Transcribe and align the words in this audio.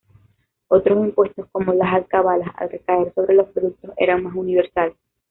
Otros 0.67 0.97
impuestos, 1.05 1.45
como 1.51 1.75
las 1.75 1.93
alcabalas, 1.93 2.47
al 2.55 2.71
recaer 2.71 3.13
sobre 3.13 3.35
los 3.35 3.49
productos, 3.49 3.91
eran 3.97 4.23
más 4.23 4.33
universales. 4.33 4.97